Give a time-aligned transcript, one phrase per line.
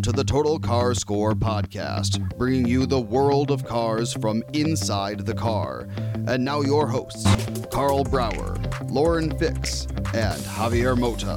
[0.00, 5.26] Welcome to the Total Car Score podcast, bringing you the world of cars from inside
[5.26, 5.88] the car.
[6.26, 7.26] And now, your hosts,
[7.66, 8.56] Carl Brauer,
[8.88, 9.84] Lauren Fix,
[10.14, 11.36] and Javier Mota.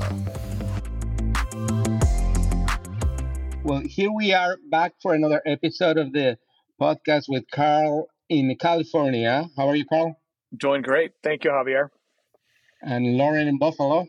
[3.65, 6.37] Well, here we are back for another episode of the
[6.79, 9.49] podcast with Carl in California.
[9.57, 10.15] How are you, Carl?
[10.55, 11.11] Doing great.
[11.21, 11.89] Thank you, Javier.
[12.81, 14.07] And Lauren in Buffalo.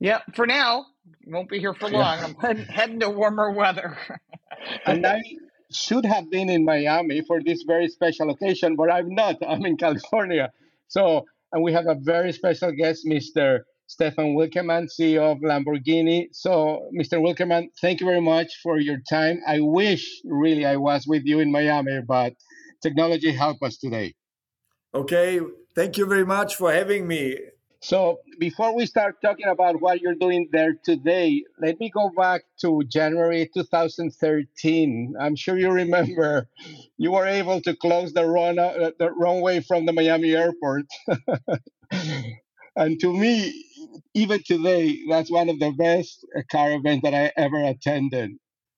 [0.00, 0.86] Yeah, for now.
[1.26, 2.18] Won't be here for long.
[2.20, 3.96] I'm heading, heading to warmer weather.
[4.86, 5.22] and I
[5.70, 9.36] should have been in Miami for this very special occasion, but I'm not.
[9.46, 10.50] I'm in California.
[10.88, 13.60] So, and we have a very special guest, Mr.
[13.86, 16.28] Stephan Winkelmann, CEO of Lamborghini.
[16.32, 17.20] So, Mr.
[17.20, 19.40] Winkelmann, thank you very much for your time.
[19.46, 22.34] I wish really I was with you in Miami, but
[22.82, 24.14] technology helped us today.
[24.94, 25.40] Okay,
[25.74, 27.38] thank you very much for having me.
[27.84, 32.44] So, before we start talking about what you're doing there today, let me go back
[32.62, 35.14] to January 2013.
[35.20, 36.48] I'm sure you remember
[36.96, 40.86] you were able to close the, run, uh, the runway from the Miami airport.
[42.76, 43.52] and to me,
[44.14, 48.30] even today, that's one of the best car events that I ever attended.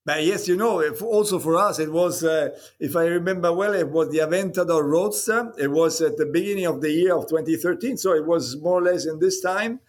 [0.07, 3.89] But yes, you know, also for us, it was, uh, if I remember well, it
[3.89, 5.51] was the Aventador Roadster.
[5.59, 8.83] It was at the beginning of the year of 2013, so it was more or
[8.83, 9.81] less in this time.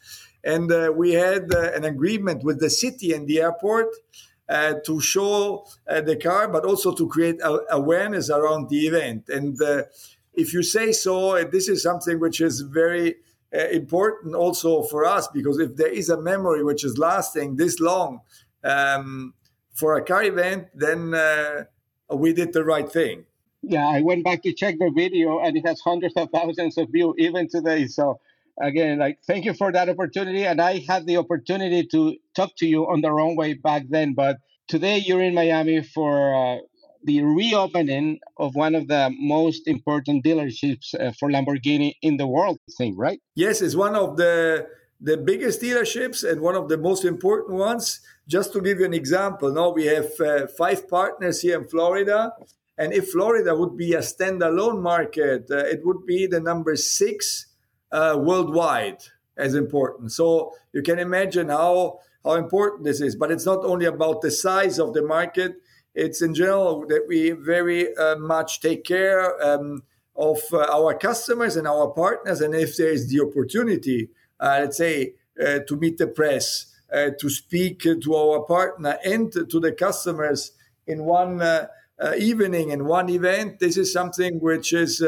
[0.42, 3.94] And uh, we had uh, an agreement with the city and the airport
[4.48, 9.28] uh, to show uh, the car, but also to create awareness around the event.
[9.28, 9.84] And uh,
[10.34, 13.18] if you say so, this is something which is very
[13.52, 18.22] important also for us, because if there is a memory which is lasting this long,
[18.64, 19.34] um,
[19.78, 21.64] for a car event, then uh,
[22.10, 23.24] we did the right thing.
[23.62, 26.88] Yeah, I went back to check the video, and it has hundreds of thousands of
[26.90, 27.86] views even today.
[27.86, 28.20] So
[28.60, 30.44] again, like thank you for that opportunity.
[30.44, 34.14] And I had the opportunity to talk to you on the wrong way back then,
[34.14, 36.34] but today you're in Miami for.
[36.34, 36.58] Uh,
[37.04, 42.58] the reopening of one of the most important dealerships uh, for Lamborghini in the world,
[42.76, 43.20] thing, right?
[43.36, 44.66] Yes, it's one of the
[45.00, 48.00] the biggest dealerships and one of the most important ones.
[48.28, 52.34] Just to give you an example, now we have uh, five partners here in Florida.
[52.76, 57.46] And if Florida would be a standalone market, uh, it would be the number six
[57.90, 58.98] uh, worldwide
[59.38, 60.12] as important.
[60.12, 63.16] So you can imagine how, how important this is.
[63.16, 65.56] But it's not only about the size of the market,
[65.94, 69.84] it's in general that we very uh, much take care um,
[70.14, 72.42] of uh, our customers and our partners.
[72.42, 77.28] And if there is the opportunity, uh, let's say, to meet the press, uh, to
[77.28, 80.52] speak to our partner and to the customers
[80.86, 81.66] in one uh,
[82.00, 83.60] uh, evening in one event.
[83.60, 85.02] This is something which is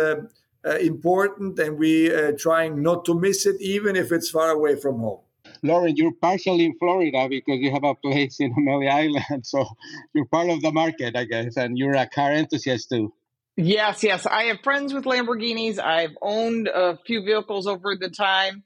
[0.64, 4.98] important, and we are trying not to miss it, even if it's far away from
[4.98, 5.20] home.
[5.62, 9.46] Lauren, you're partially in Florida because you have a place in Amelia Island.
[9.46, 9.66] So
[10.14, 13.12] you're part of the market, I guess, and you're a car enthusiast too.
[13.56, 14.26] Yes, yes.
[14.26, 15.78] I have friends with Lamborghinis.
[15.78, 18.64] I've owned a few vehicles over the time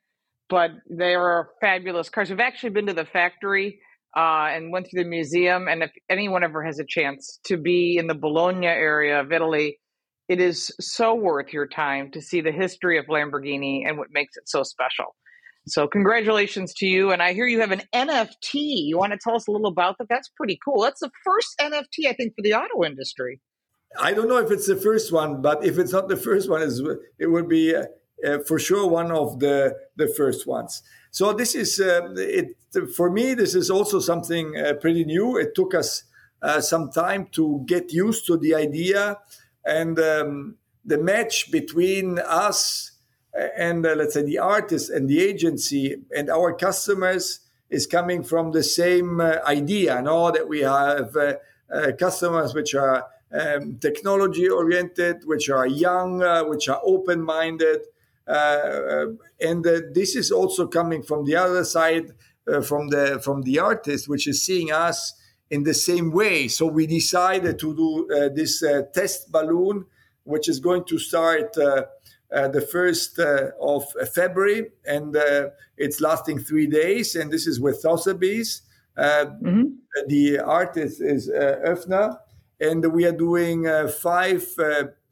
[0.49, 2.31] but they are fabulous cars.
[2.31, 3.81] We've actually been to the factory
[4.16, 5.69] uh, and went through the museum.
[5.69, 9.78] And if anyone ever has a chance to be in the Bologna area of Italy,
[10.28, 14.37] it is so worth your time to see the history of Lamborghini and what makes
[14.37, 15.15] it so special.
[15.66, 17.11] So, congratulations to you.
[17.11, 18.53] And I hear you have an NFT.
[18.53, 20.09] You want to tell us a little about that?
[20.11, 20.82] That's pretty cool.
[20.82, 23.41] That's the first NFT, I think, for the auto industry.
[23.99, 26.62] I don't know if it's the first one, but if it's not the first one,
[27.19, 27.75] it would be
[28.25, 30.83] uh, uh, for sure one of the the first ones.
[31.11, 32.57] So this is uh, it
[32.97, 33.35] for me.
[33.35, 35.37] This is also something uh, pretty new.
[35.37, 36.05] It took us
[36.43, 39.19] uh, some time to get used to the idea
[39.65, 42.93] and um, the match between us
[43.57, 48.53] and uh, let's say the artist and the agency and our customers is coming from
[48.53, 50.01] the same uh, idea.
[50.03, 51.17] Know that we have
[51.99, 57.94] customers which are um, technology oriented, which are young, which are open minded uh,
[58.27, 62.12] and uh, this is also coming from the other side,
[62.47, 65.15] uh, from the from the artist, which is seeing us
[65.50, 66.49] in the same way.
[66.49, 69.87] So we decided to do this test balloon,
[70.25, 71.56] which is going to start.
[72.32, 77.15] Uh, the first uh, of February, and uh, it's lasting three days.
[77.15, 78.62] And this is with Sotheby's.
[78.99, 79.65] Mm-hmm.
[80.09, 82.19] The artist is Öfner,
[82.59, 84.43] and we are doing five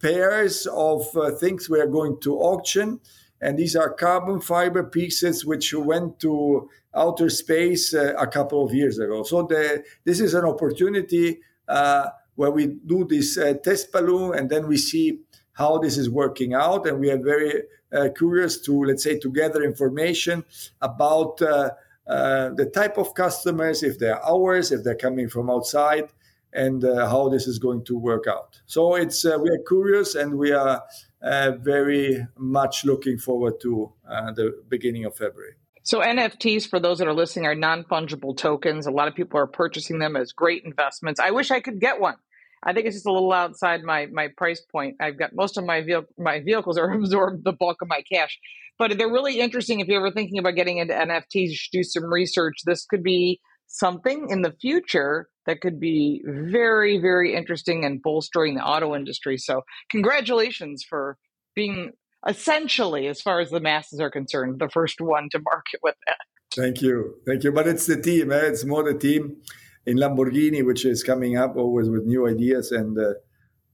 [0.03, 3.01] pairs of uh, things we are going to auction.
[3.41, 8.75] And these are carbon fiber pieces which went to outer space uh, a couple of
[8.75, 9.23] years ago.
[9.23, 14.51] So the, this is an opportunity uh, where we do this uh, test balloon and
[14.51, 15.21] then we see
[15.53, 16.87] how this is working out.
[16.87, 17.63] And we are very
[17.93, 20.45] uh, curious to, let's say, to gather information
[20.81, 21.71] about uh,
[22.07, 26.09] the type of customers, if they're ours, if they're coming from outside,
[26.53, 28.61] and uh, how this is going to work out.
[28.67, 30.83] So it's uh, we are curious and we are
[31.23, 35.55] uh, very much looking forward to uh, the beginning of February.
[35.85, 38.87] So NFTs, for those that are listening, are non-fungible tokens.
[38.87, 41.19] A lot of people are purchasing them as great investments.
[41.19, 42.15] I wish I could get one.
[42.63, 44.97] I think it's just a little outside my my price point.
[45.01, 48.39] I've got most of my vehicle my vehicles are absorb the bulk of my cash,
[48.79, 49.81] but they're really interesting.
[49.81, 52.59] If you're ever thinking about getting into NFTs, you should do some research.
[52.65, 53.41] This could be
[53.73, 59.37] something in the future that could be very very interesting and bolstering the auto industry.
[59.39, 61.17] So congratulations for
[61.55, 61.93] being
[62.27, 66.19] essentially, as far as the masses are concerned, the first one to market with that.
[66.55, 67.53] Thank you, thank you.
[67.53, 68.31] But it's the team.
[68.31, 68.41] Eh?
[68.45, 69.39] It's more the team
[69.87, 72.73] in Lamborghini, which is coming up always with new ideas.
[72.73, 73.15] And uh,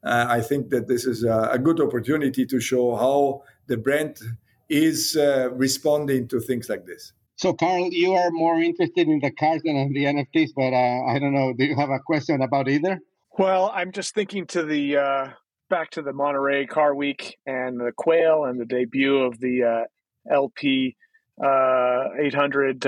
[0.04, 4.18] uh, I think that this is a, a, good opportunity to show how the brand
[4.68, 7.12] is uh, responding to things like this.
[7.38, 11.04] So, Carl, you are more interested in the cars than in the NFTs, but uh,
[11.04, 11.52] I don't know.
[11.56, 12.98] Do you have a question about either?
[13.38, 15.28] Well, I'm just thinking to the uh,
[15.70, 20.34] back to the Monterey Car Week and the Quail and the debut of the uh,
[20.34, 20.96] LP
[21.40, 22.80] 800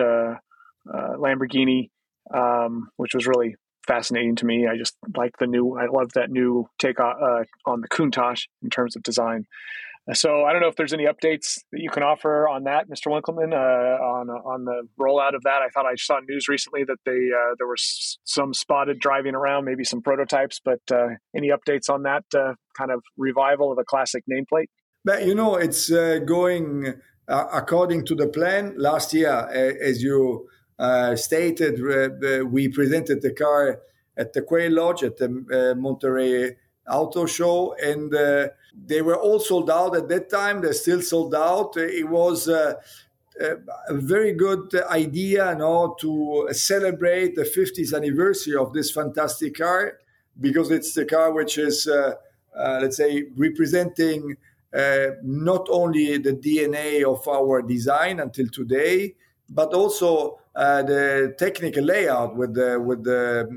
[0.88, 1.90] Lamborghini
[2.32, 3.56] um, which was really
[3.86, 4.66] fascinating to me.
[4.66, 8.46] I just like the new, I love that new take on, uh, on the Countach
[8.62, 9.46] in terms of design.
[10.14, 13.08] So I don't know if there's any updates that you can offer on that, Mr.
[13.08, 15.60] Winkelmann, uh, on on the rollout of that.
[15.62, 19.66] I thought I saw news recently that they uh, there was some spotted driving around,
[19.66, 23.84] maybe some prototypes, but uh, any updates on that uh, kind of revival of a
[23.84, 24.66] classic nameplate?
[25.04, 26.94] But you know, it's uh, going
[27.28, 28.74] according to the plan.
[28.76, 30.48] Last year, as you
[30.78, 33.80] uh, stated, uh, we presented the car
[34.16, 36.56] at the Quail Lodge at the uh, Monterey
[36.90, 38.12] Auto Show, and
[38.86, 40.60] they were all sold out at that time.
[40.60, 41.76] They're still sold out.
[41.76, 42.78] It was a
[43.90, 49.98] very good idea you know, to celebrate the 50th anniversary of this fantastic car
[50.40, 52.14] because it's the car which is, uh,
[52.56, 54.36] uh, let's say, representing
[54.74, 59.14] uh, not only the DNA of our design until today,
[59.48, 63.48] but also uh, the technical layout with the with the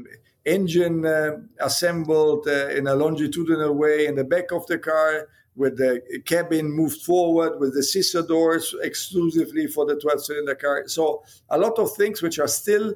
[0.45, 5.77] engine uh, assembled uh, in a longitudinal way in the back of the car, with
[5.77, 10.87] the cabin moved forward, with the scissor doors exclusively for the 12 cylinder car.
[10.87, 12.93] So, a lot of things which are still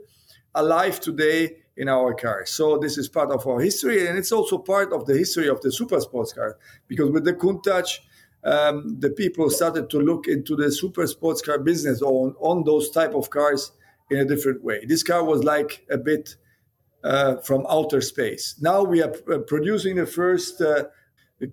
[0.55, 2.49] alive today in our cars.
[2.49, 5.61] So, this is part of our history, and it's also part of the history of
[5.61, 6.57] the super sports car
[6.87, 7.99] because with the Countach,
[8.43, 12.91] um, the people started to look into the super sports car business on, on those
[12.91, 13.71] type of cars
[14.09, 14.85] in a different way.
[14.85, 16.35] This car was like a bit
[17.03, 18.55] uh, from outer space.
[18.61, 20.85] Now we are p- uh, producing the first uh,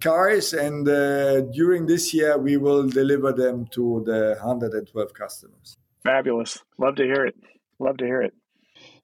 [0.01, 5.77] cars, and uh, during this year we will deliver them to the 112 customers.
[6.03, 6.59] Fabulous!
[6.79, 7.37] Love to hear it.
[7.79, 8.35] Love to hear it.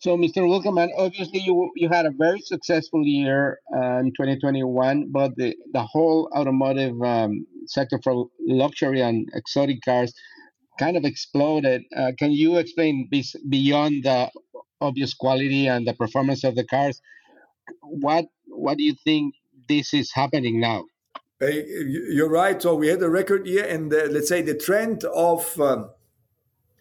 [0.00, 0.38] So, Mr.
[0.49, 5.82] Winkelmann, obviously you you had a very successful year uh, in 2021, but the, the
[5.82, 10.12] whole automotive um, sector for luxury and exotic cars
[10.80, 11.82] kind of exploded.
[11.96, 13.08] Uh, can you explain
[13.48, 14.30] beyond the
[14.80, 17.00] obvious quality and the performance of the cars?
[17.82, 19.34] What what do you think
[19.68, 20.80] this is happening now?
[21.40, 22.60] You're right.
[22.60, 25.90] So we had a record year, and let's say the trend of um,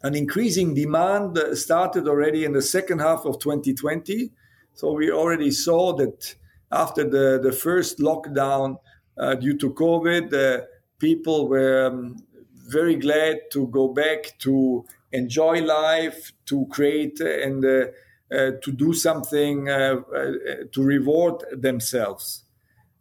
[0.04, 4.32] an increasing demand started already in the second half of 2020.
[4.74, 6.36] So we already saw that
[6.72, 8.78] after the, the first lockdown
[9.18, 10.66] uh, due to COVID, uh,
[11.00, 12.16] people were um,
[12.70, 17.86] very glad to go back to enjoy life, to create and uh,
[18.32, 20.32] uh, to do something uh, uh
[20.72, 22.44] to reward themselves.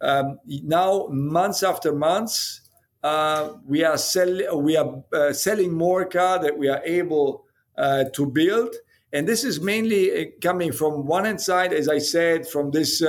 [0.01, 2.63] Um, now, months after months,
[3.03, 7.45] uh, we are selling we are uh, selling more car that we are able
[8.13, 8.75] to build,
[9.13, 13.03] and this is mainly coming from one hand side, as I said, from this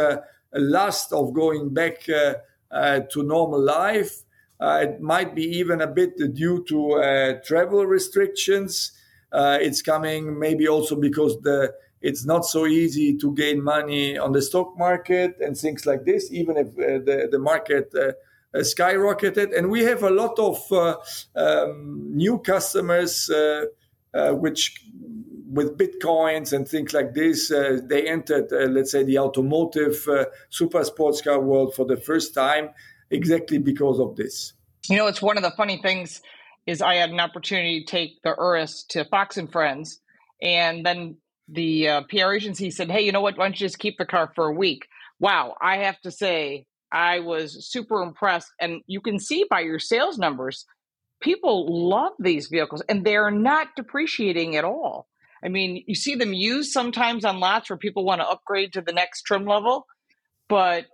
[0.53, 4.25] lust of going back to normal life
[4.59, 8.91] uh, it might be even a bit due to uh, travel restrictions.
[9.31, 14.31] Uh, it's coming maybe also because the it's not so easy to gain money on
[14.31, 18.11] the stock market and things like this, even if uh, the, the market uh,
[18.57, 19.55] uh, skyrocketed.
[19.57, 23.29] And we have a lot of um, new customers,
[24.13, 24.85] which
[25.51, 30.07] with bitcoins and things like this, they entered, let's say, the automotive
[30.47, 32.69] super sports car world for the first time
[33.11, 34.53] exactly because of this.
[34.87, 36.21] You know, it's one of the funny things
[36.65, 39.99] is I had an opportunity to take the Urus to Fox and Friends,
[40.41, 43.37] and then the uh, PR agency said, "Hey, you know what?
[43.37, 44.87] Why don't you just keep the car for a week?"
[45.19, 49.79] Wow, I have to say, I was super impressed, and you can see by your
[49.79, 50.65] sales numbers,
[51.21, 55.07] people love these vehicles, and they're not depreciating at all.
[55.43, 58.81] I mean, you see them used sometimes on lots where people want to upgrade to
[58.81, 59.85] the next trim level,
[60.47, 60.85] but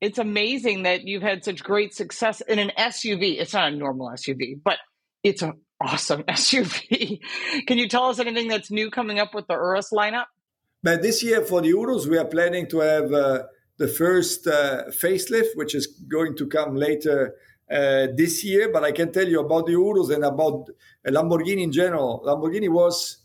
[0.00, 3.40] it's amazing that you've had such great success in an SUV.
[3.40, 4.78] It's not a normal SUV, but
[5.22, 7.20] it's an awesome SUV.
[7.66, 10.26] Can you tell us anything that's new coming up with the Urus lineup?
[10.82, 13.44] But this year for the Urus, we are planning to have uh,
[13.78, 17.34] the first uh, facelift, which is going to come later
[17.70, 18.70] uh, this year.
[18.72, 20.68] But I can tell you about the Urus and about
[21.06, 22.22] Lamborghini in general.
[22.24, 23.18] Lamborghini was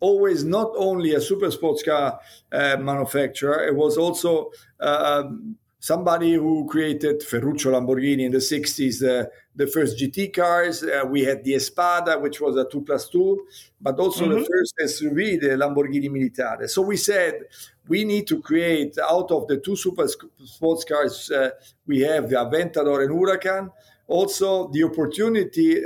[0.00, 2.20] always not only a super sports car
[2.52, 4.50] uh, manufacturer, it was also
[4.80, 10.84] uh, um, somebody who created Ferruccio Lamborghini in the 60s, uh, the first GT cars.
[10.84, 13.46] Uh, we had the Espada, which was a 2 plus 2,
[13.80, 14.40] but also mm-hmm.
[14.40, 16.68] the first SUV, the Lamborghini Militare.
[16.68, 17.44] So we said
[17.88, 21.50] we need to create out of the two super sports cars uh,
[21.86, 23.72] we have, the Aventador and Huracan,
[24.06, 25.82] also the opportunity.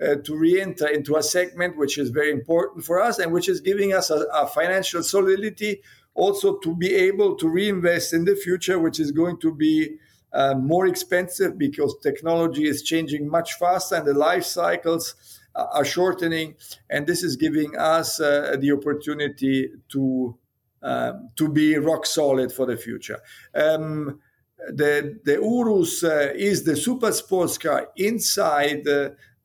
[0.00, 3.48] Uh, uh, to re-enter into a segment which is very important for us and which
[3.48, 5.80] is giving us a, a financial solidity
[6.14, 9.96] also to be able to reinvest in the future, which is going to be
[10.32, 15.14] uh, more expensive because technology is changing much faster and the life cycles
[15.54, 16.54] are shortening.
[16.90, 20.36] And this is giving us uh, the opportunity to
[20.82, 23.18] um, to be rock solid for the future.
[23.54, 24.20] Um,
[24.68, 28.86] the the Urus uh, is the super sports car inside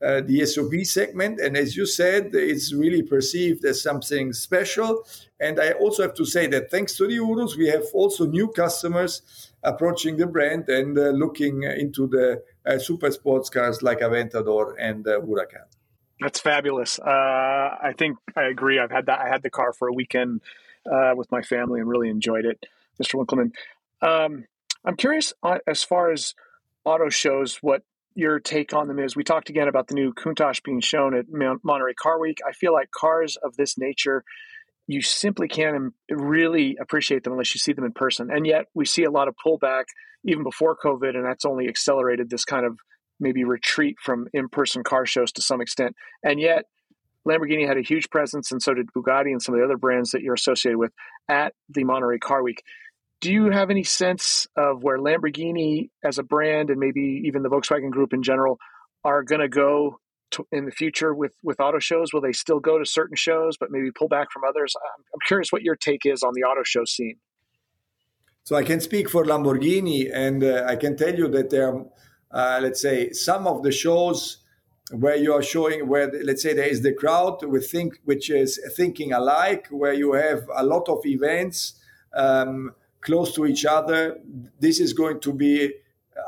[0.03, 1.39] uh, the SUV segment.
[1.39, 5.05] And as you said, it's really perceived as something special.
[5.39, 8.47] And I also have to say that thanks to the Urus, we have also new
[8.47, 9.21] customers
[9.63, 15.07] approaching the brand and uh, looking into the uh, super sports cars like Aventador and
[15.07, 15.65] uh, Huracan.
[16.19, 16.99] That's fabulous.
[16.99, 17.09] Uh,
[17.81, 18.79] I think I agree.
[18.79, 19.19] I've had that.
[19.19, 20.41] I had the car for a weekend
[20.91, 22.65] uh, with my family and really enjoyed it,
[23.01, 23.15] Mr.
[23.15, 23.53] Winkelmann.
[24.07, 24.45] Um,
[24.85, 25.33] I'm curious
[25.67, 26.35] as far as
[26.85, 27.83] auto shows, what
[28.15, 29.15] your take on them is.
[29.15, 32.39] We talked again about the new Countach being shown at Monterey Car Week.
[32.47, 34.23] I feel like cars of this nature,
[34.87, 38.29] you simply can't really appreciate them unless you see them in person.
[38.31, 39.85] And yet we see a lot of pullback
[40.25, 42.77] even before COVID, and that's only accelerated this kind of
[43.19, 45.95] maybe retreat from in person car shows to some extent.
[46.23, 46.65] And yet,
[47.27, 50.11] Lamborghini had a huge presence, and so did Bugatti and some of the other brands
[50.11, 50.91] that you're associated with
[51.29, 52.63] at the Monterey Car Week
[53.21, 57.49] do you have any sense of where Lamborghini as a brand and maybe even the
[57.49, 58.57] Volkswagen Group in general
[59.03, 59.99] are going to go
[60.51, 62.13] in the future with with auto shows?
[62.13, 64.73] Will they still go to certain shows, but maybe pull back from others?
[64.75, 67.17] I'm, I'm curious what your take is on the auto show scene.
[68.43, 71.85] So I can speak for Lamborghini, and uh, I can tell you that there are,
[72.31, 74.37] uh, let's say, some of the shows
[74.91, 78.59] where you are showing where let's say there is the crowd with think which is
[78.75, 81.75] thinking alike, where you have a lot of events.
[82.13, 82.71] Um,
[83.01, 84.19] close to each other.
[84.59, 85.73] This is going to be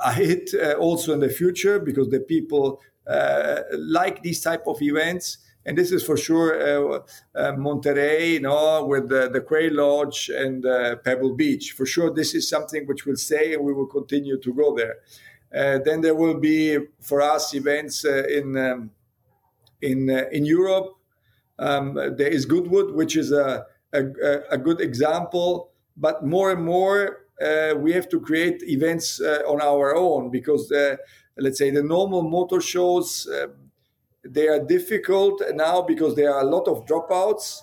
[0.03, 4.82] a hit uh, also in the future because the people uh, like these type of
[4.82, 5.38] events.
[5.65, 6.51] And this is for sure
[6.96, 7.00] uh,
[7.36, 11.72] uh Monterey, you know, with the, the Quail Lodge and uh, Pebble Beach.
[11.72, 14.98] For sure, this is something which will stay and we will continue to go there.
[15.56, 18.92] Uh, then there will be for us events in um,
[19.82, 20.96] in in Europe.
[21.60, 24.03] Um, there is Goodwood, which is a, a,
[24.50, 29.62] a good example but more and more uh, we have to create events uh, on
[29.62, 30.95] our own because uh,
[31.38, 33.47] let's say the normal motor shows uh,
[34.23, 37.59] they are difficult now because there are a lot of dropouts.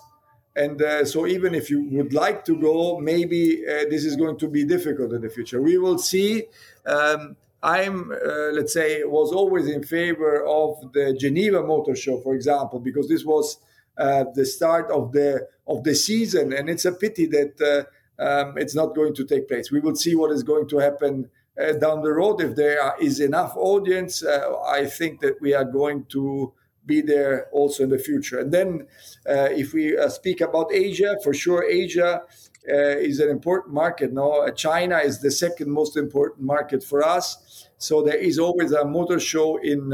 [0.56, 4.38] And uh, so even if you would like to go maybe uh, this is going
[4.38, 5.62] to be difficult in the future.
[5.62, 6.44] We will see.
[6.86, 8.10] Um, i'm
[8.54, 13.22] let's say was always in favor of the geneva motor show for example because this
[13.22, 13.58] was
[13.98, 16.54] the start of the of the season.
[16.54, 17.86] And it's a pity that
[18.20, 19.70] um, it's not going to take place.
[19.70, 22.40] We will see what is going to happen uh, down the road.
[22.40, 26.52] If there is enough audience, uh, I think that we are going to
[26.86, 28.38] be there also in the future.
[28.38, 28.86] And then,
[29.28, 32.22] uh, if we uh, speak about Asia, for sure, Asia
[32.68, 32.74] uh,
[33.10, 34.12] is an important market.
[34.12, 37.68] No, uh, China is the second most important market for us.
[37.78, 39.92] So there is always a motor show in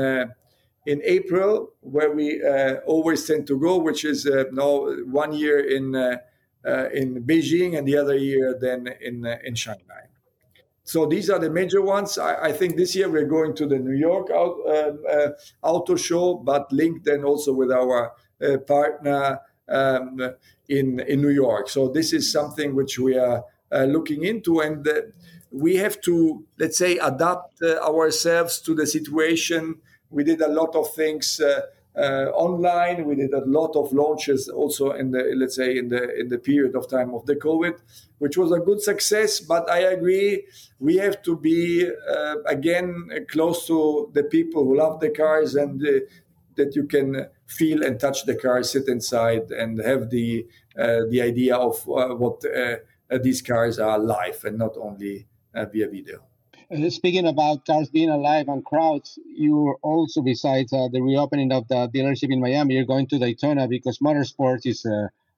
[0.87, 2.41] in April where we
[2.87, 5.95] always tend to go, which is now one year in
[6.93, 10.07] in Beijing and the other year then in uh, in Shanghai.
[10.85, 12.17] So these are the major ones.
[12.17, 15.31] I, I, think this year we're going to the New York out, um, uh,
[15.61, 20.21] auto show, but linked then also with our uh, partner um,
[20.69, 21.69] in in New York.
[21.69, 24.95] So this is something which we are uh, looking into, and uh,
[25.51, 29.81] we have to let's say adapt ourselves to the situation.
[30.11, 31.63] We did a lot of things uh,
[31.97, 33.05] online.
[33.05, 36.39] We did a lot of launches also in the let's say in the in the
[36.39, 37.79] period of time of the COVID,
[38.19, 39.41] which was a good success.
[39.41, 40.47] But I agree,
[40.79, 45.83] we have to be uh, again close to the people who love the cars and
[45.83, 46.01] uh,
[46.57, 50.47] that you can feel and touch the car, sit inside, and have the
[50.79, 52.77] uh, the idea of uh, what uh,
[53.23, 56.23] these cars are live and not only via video.
[56.89, 62.33] Speaking about cars being alive and crowds, you also, besides the reopening of the dealership
[62.33, 64.85] in Miami, you're going to Daytona because motorsports is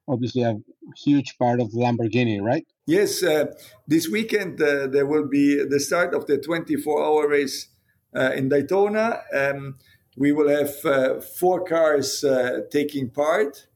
[0.09, 0.59] obviously a
[0.97, 2.67] huge part of Lamborghini, right?
[2.87, 3.47] Yes, uh,
[3.87, 7.69] this weekend uh, there will be the start of the 24 hour race
[8.17, 9.21] uh, in Daytona.
[9.35, 9.77] Um,
[10.17, 13.67] we will have uh, four cars uh, taking part.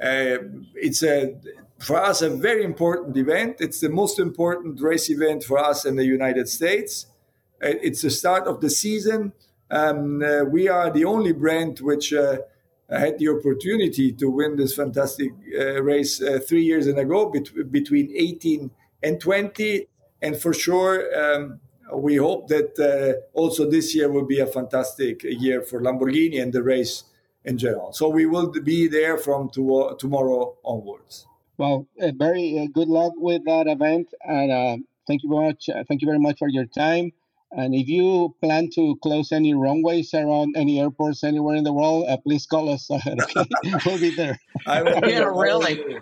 [0.00, 0.38] Uh,
[0.74, 1.34] it's a
[1.78, 3.56] for us a very important event.
[3.60, 7.06] It's the most important race event for us in the United States.
[7.60, 9.32] it's the start of the season.
[9.70, 12.12] Um, we are the only brand which
[12.90, 17.30] had the opportunity to win this fantastic uh, race uh, three years in a row
[17.30, 18.70] bet- between 18
[19.02, 19.86] and 20.
[20.22, 21.60] And for sure, um,
[21.92, 26.52] we hope that uh, also this year will be a fantastic year for Lamborghini and
[26.52, 27.04] the race
[27.44, 27.92] in general.
[27.92, 31.27] So we will be there from to- tomorrow onwards.
[31.58, 35.68] Well, uh, very uh, good luck with that event, and uh, thank you very much.
[35.88, 37.10] thank you very much for your time.
[37.50, 42.04] And if you plan to close any runways around any airports anywhere in the world,
[42.08, 42.88] uh, please call us.
[42.90, 43.16] Okay?
[43.86, 44.38] we'll be there.
[44.66, 45.00] I will.
[45.08, 45.98] yeah, really.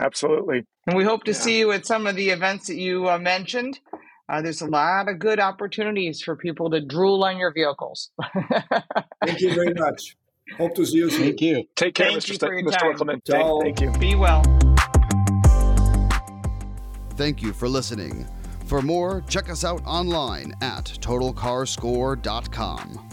[0.00, 0.64] Absolutely.
[0.86, 1.38] And we hope to yeah.
[1.38, 3.80] see you at some of the events that you uh, mentioned.
[4.28, 8.10] Uh, there's a lot of good opportunities for people to drool on your vehicles.
[9.24, 10.16] Thank you very much.
[10.58, 11.22] Hope to see you soon.
[11.22, 11.64] Thank you.
[11.76, 12.38] Take care, Thank Mr.
[12.38, 12.94] St- Mr.
[12.94, 13.22] Winkelmann.
[13.62, 13.90] Thank you.
[13.98, 14.42] Be well.
[17.16, 18.26] Thank you for listening.
[18.66, 23.11] For more, check us out online at totalcarscore.com.